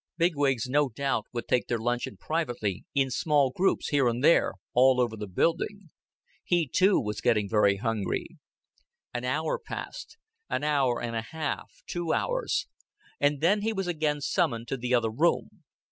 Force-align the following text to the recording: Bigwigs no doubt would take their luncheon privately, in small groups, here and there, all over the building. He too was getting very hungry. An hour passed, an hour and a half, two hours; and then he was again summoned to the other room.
Bigwigs 0.17 0.67
no 0.67 0.89
doubt 0.89 1.25
would 1.31 1.47
take 1.47 1.67
their 1.67 1.77
luncheon 1.77 2.17
privately, 2.17 2.85
in 2.95 3.11
small 3.11 3.51
groups, 3.51 3.89
here 3.89 4.07
and 4.07 4.23
there, 4.23 4.53
all 4.73 4.99
over 4.99 5.15
the 5.15 5.27
building. 5.27 5.91
He 6.43 6.67
too 6.67 6.99
was 6.99 7.21
getting 7.21 7.47
very 7.47 7.75
hungry. 7.77 8.25
An 9.13 9.25
hour 9.25 9.59
passed, 9.63 10.17
an 10.49 10.63
hour 10.63 10.99
and 10.99 11.15
a 11.15 11.21
half, 11.21 11.83
two 11.85 12.13
hours; 12.13 12.65
and 13.19 13.41
then 13.41 13.61
he 13.61 13.73
was 13.73 13.85
again 13.85 14.21
summoned 14.21 14.67
to 14.69 14.77
the 14.77 14.95
other 14.95 15.11
room. 15.11 15.63